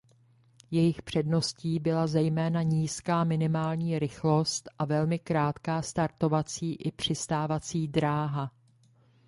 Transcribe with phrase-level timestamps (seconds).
[0.71, 8.51] Jejich předností byla zejména nízká minimální rychlost a velmi krátká startovací i přistávací dráha.